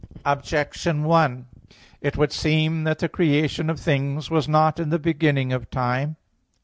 Objection 0.25 1.03
1: 1.03 1.45
It 2.01 2.17
would 2.17 2.31
seem 2.31 2.85
that 2.85 2.97
the 2.97 3.07
creation 3.07 3.69
of 3.69 3.79
things 3.79 4.31
was 4.31 4.49
not 4.49 4.79
in 4.79 4.89
the 4.89 4.97
beginning 4.97 5.53
of 5.53 5.69
time. 5.69 6.15